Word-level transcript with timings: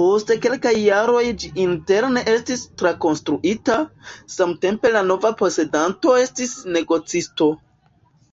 Post 0.00 0.28
kelkaj 0.42 0.72
jaroj 0.80 1.22
ĝi 1.44 1.48
interne 1.62 2.20
estis 2.32 2.60
trakonstruita, 2.82 3.78
samtempe 4.34 4.92
la 4.98 5.02
nova 5.08 5.32
posedanto 5.40 6.14
estis 6.26 6.54
negocisto. 6.78 7.50